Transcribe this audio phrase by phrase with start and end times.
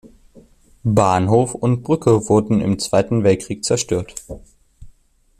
[0.81, 4.15] Bahnhof und Brücke wurden im Zweiten Weltkrieg zerstört.